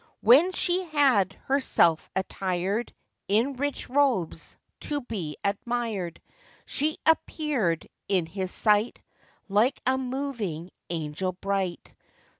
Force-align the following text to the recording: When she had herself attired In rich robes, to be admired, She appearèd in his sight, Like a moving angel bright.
When 0.21 0.51
she 0.51 0.83
had 0.85 1.33
herself 1.45 2.09
attired 2.15 2.91
In 3.27 3.53
rich 3.53 3.87
robes, 3.87 4.57
to 4.79 5.01
be 5.01 5.37
admired, 5.43 6.19
She 6.65 6.97
appearèd 7.05 7.85
in 8.07 8.25
his 8.25 8.49
sight, 8.49 9.03
Like 9.47 9.79
a 9.85 9.99
moving 9.99 10.71
angel 10.89 11.33
bright. 11.33 11.93